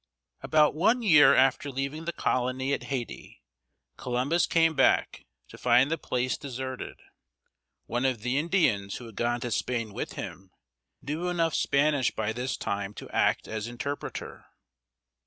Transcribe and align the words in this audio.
About 0.41 0.73
one 0.73 1.03
year 1.03 1.35
after 1.35 1.69
leaving 1.69 2.05
the 2.05 2.11
colony 2.11 2.73
at 2.73 2.85
Haiti, 2.85 3.43
Columbus 3.97 4.47
came 4.47 4.73
back, 4.73 5.25
to 5.49 5.59
find 5.59 5.91
the 5.91 5.97
place 5.99 6.37
deserted. 6.39 6.97
One 7.85 8.03
of 8.03 8.21
the 8.23 8.39
Indians 8.39 8.95
who 8.95 9.05
had 9.05 9.15
gone 9.15 9.41
to 9.41 9.51
Spain 9.51 9.93
with 9.93 10.13
him 10.13 10.49
knew 11.03 11.27
enough 11.27 11.53
Spanish 11.53 12.09
by 12.09 12.33
this 12.33 12.57
time 12.57 12.95
to 12.95 13.11
act 13.11 13.47
as 13.47 13.67
interpreter. 13.67 14.47